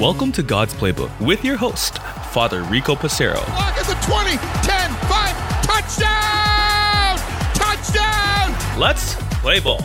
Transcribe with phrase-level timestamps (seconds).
[0.00, 1.98] Welcome to God's Playbook with your host,
[2.32, 3.36] Father Rico Passero.
[3.36, 7.18] Lock at the 20, 10, 5, touchdown!
[7.54, 8.80] Touchdown!
[8.80, 9.80] Let's play ball.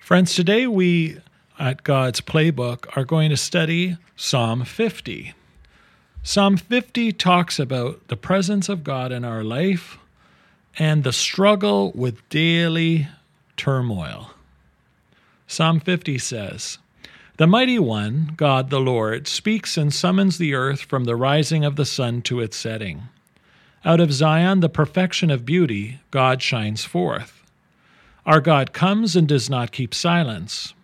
[0.00, 1.18] Friends, today we
[1.60, 5.34] at God's Playbook are going to study Psalm 50.
[6.24, 9.98] Psalm 50 talks about the presence of God in our life
[10.78, 13.06] and the struggle with daily
[13.58, 14.30] turmoil.
[15.46, 16.78] Psalm 50 says,
[17.36, 21.76] The mighty one, God the Lord, speaks and summons the earth from the rising of
[21.76, 23.08] the sun to its setting.
[23.84, 27.42] Out of Zion, the perfection of beauty, God shines forth.
[28.26, 30.74] Our God comes and does not keep silence.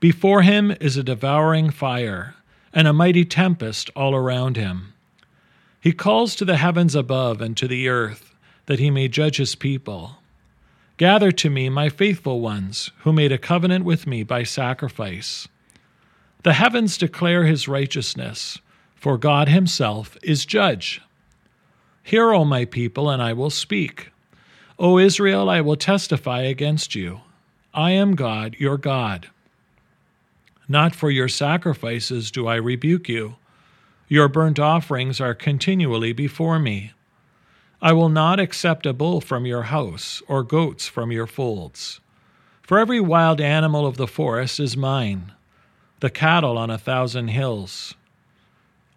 [0.00, 2.34] Before him is a devouring fire,
[2.72, 4.94] and a mighty tempest all around him.
[5.80, 8.34] He calls to the heavens above and to the earth,
[8.66, 10.16] that he may judge his people.
[10.98, 15.46] Gather to me, my faithful ones, who made a covenant with me by sacrifice.
[16.42, 18.58] The heavens declare his righteousness,
[18.96, 21.00] for God himself is judge.
[22.02, 24.10] Hear, O my people, and I will speak.
[24.76, 27.20] O Israel, I will testify against you.
[27.72, 29.30] I am God, your God.
[30.66, 33.36] Not for your sacrifices do I rebuke you.
[34.08, 36.92] Your burnt offerings are continually before me.
[37.80, 42.00] I will not accept a bull from your house, or goats from your folds.
[42.62, 45.32] For every wild animal of the forest is mine,
[46.00, 47.94] the cattle on a thousand hills.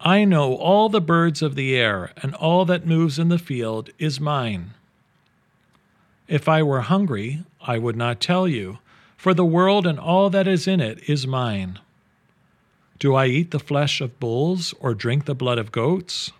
[0.00, 3.90] I know all the birds of the air, and all that moves in the field
[3.98, 4.74] is mine.
[6.26, 8.78] If I were hungry, I would not tell you
[9.22, 11.78] for the world and all that is in it is mine.
[12.98, 16.32] Do I eat the flesh of bulls or drink the blood of goats?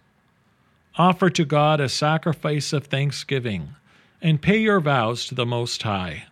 [0.97, 3.77] Offer to God a sacrifice of thanksgiving,
[4.21, 6.25] and pay your vows to the Most High.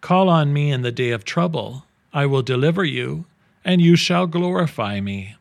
[0.00, 3.24] Call on me in the day of trouble, I will deliver you,
[3.64, 5.34] and you shall glorify me.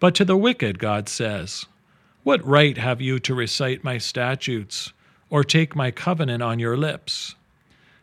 [0.00, 1.66] But to the wicked, God says,
[2.24, 4.92] What right have you to recite my statutes,
[5.30, 7.36] or take my covenant on your lips?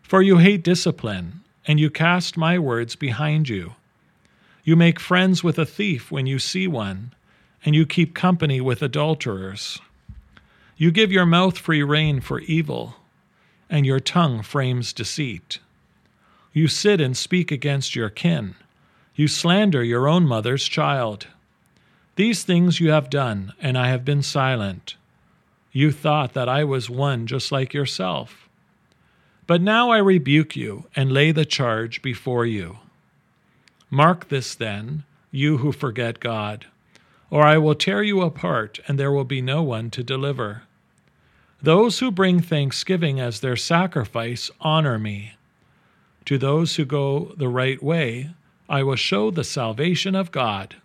[0.01, 3.75] For you hate discipline, and you cast my words behind you.
[4.63, 7.11] You make friends with a thief when you see one,
[7.65, 9.79] and you keep company with adulterers.
[10.77, 12.95] You give your mouth free rein for evil,
[13.69, 15.59] and your tongue frames deceit.
[16.53, 18.55] You sit and speak against your kin.
[19.13, 21.27] You slander your own mother's child.
[22.15, 24.95] These things you have done, and I have been silent.
[25.71, 28.49] You thought that I was one just like yourself.
[29.45, 32.77] But now I rebuke you and lay the charge before you.
[33.89, 36.67] Mark this then, you who forget God,
[37.31, 40.63] or I will tear you apart, and there will be no one to deliver.
[41.61, 45.33] Those who bring thanksgiving as their sacrifice honor me.
[46.25, 48.31] To those who go the right way,
[48.69, 50.75] I will show the salvation of God.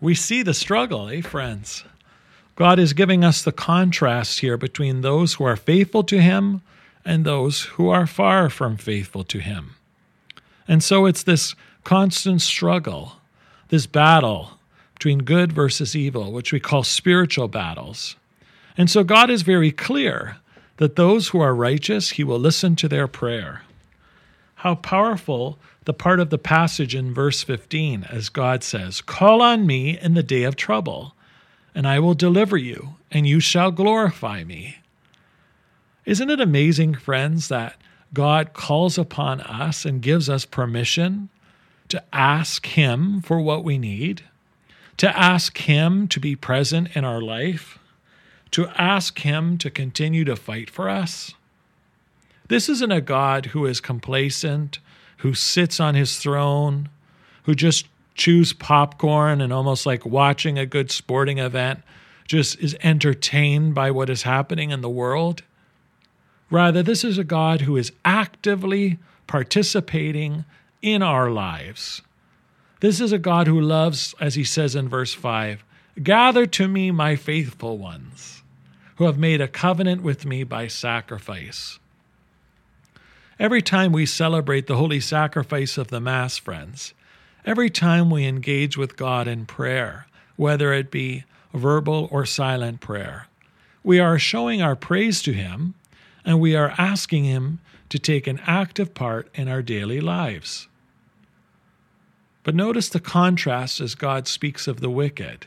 [0.00, 1.84] We see the struggle, eh, friends?
[2.56, 6.60] God is giving us the contrast here between those who are faithful to Him
[7.04, 9.76] and those who are far from faithful to Him.
[10.68, 11.54] And so it's this
[11.84, 13.20] constant struggle,
[13.72, 14.58] this battle
[14.92, 18.16] between good versus evil, which we call spiritual battles.
[18.76, 20.36] And so God is very clear
[20.76, 23.62] that those who are righteous, He will listen to their prayer.
[24.56, 29.66] How powerful the part of the passage in verse 15, as God says, Call on
[29.66, 31.14] me in the day of trouble
[31.74, 34.76] and I will deliver you, and you shall glorify me.
[36.04, 37.76] Isn't it amazing, friends, that
[38.12, 41.30] God calls upon us and gives us permission
[41.92, 44.22] to ask Him for what we need,
[44.96, 47.78] to ask Him to be present in our life,
[48.52, 51.34] to ask Him to continue to fight for us?
[52.48, 54.78] This isn't a God who is complacent,
[55.18, 56.88] who sits on his throne,
[57.42, 61.82] who just chews popcorn and almost like watching a good sporting event,
[62.26, 65.42] just is entertained by what is happening in the world.
[66.50, 70.46] Rather, this is a God who is actively participating
[70.82, 72.02] in our lives.
[72.80, 75.64] This is a God who loves, as he says in verse 5,
[76.02, 78.42] Gather to me my faithful ones,
[78.96, 81.78] who have made a covenant with me by sacrifice.
[83.38, 86.92] Every time we celebrate the holy sacrifice of the Mass, friends,
[87.44, 90.06] Every time we engage with God in prayer,
[90.36, 93.26] whether it be verbal or silent prayer,
[93.82, 95.74] we are showing our praise to Him
[96.24, 97.58] and we are asking Him
[97.88, 100.68] to take an active part in our daily lives.
[102.44, 105.46] But notice the contrast as God speaks of the wicked.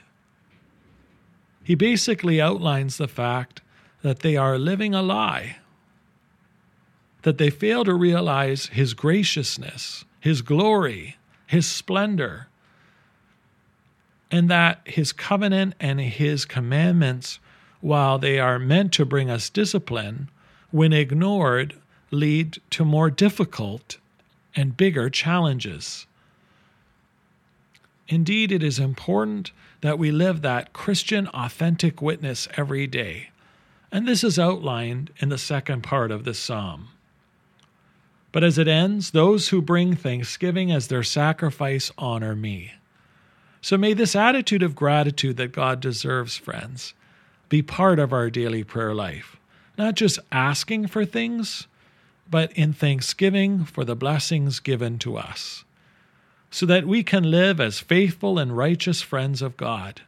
[1.63, 3.61] He basically outlines the fact
[4.01, 5.57] that they are living a lie,
[7.23, 12.47] that they fail to realize His graciousness, His glory, His splendor,
[14.29, 17.39] and that His covenant and His commandments,
[17.81, 20.29] while they are meant to bring us discipline,
[20.71, 21.75] when ignored,
[22.11, 23.97] lead to more difficult
[24.55, 26.05] and bigger challenges.
[28.07, 33.29] Indeed, it is important that we live that Christian authentic witness every day.
[33.91, 36.89] And this is outlined in the second part of this psalm.
[38.31, 42.73] But as it ends, those who bring thanksgiving as their sacrifice honor me.
[43.61, 46.93] So may this attitude of gratitude that God deserves, friends,
[47.49, 49.37] be part of our daily prayer life.
[49.77, 51.67] Not just asking for things,
[52.29, 55.63] but in thanksgiving for the blessings given to us
[56.55, 60.03] so that we can live as faithful and righteous friends of God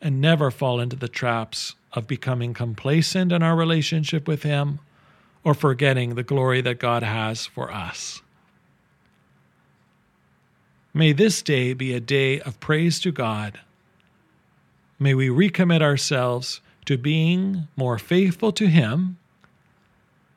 [0.00, 4.78] and never fall into the traps of becoming complacent in our relationship with Him
[5.44, 8.22] or forgetting the glory that God has for us.
[10.94, 13.60] May this day be a day of praise to God.
[14.98, 19.18] May we recommit ourselves to being more faithful to Him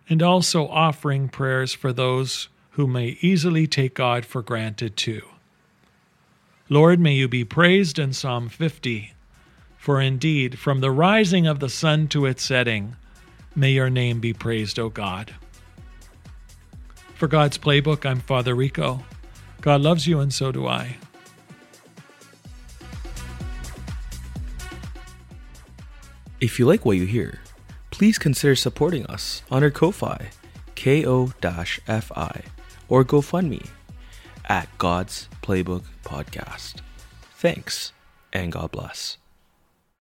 [0.09, 5.21] and also offering prayers for those who may easily take God for granted too.
[6.69, 9.13] Lord, may you be praised in Psalm 50,
[9.77, 12.95] for indeed, from the rising of the sun to its setting,
[13.55, 15.33] may your name be praised, O God.
[17.15, 19.03] For God's Playbook, I'm Father Rico.
[19.61, 20.97] God loves you, and so do I.
[26.39, 27.39] If you like what you hear,
[27.91, 30.29] please consider supporting us on our Ko-Fi,
[30.75, 32.43] ko-fi
[32.89, 33.65] or GoFundMe
[34.45, 36.81] at God's Playbook Podcast.
[37.37, 37.93] Thanks,
[38.33, 39.17] and God bless.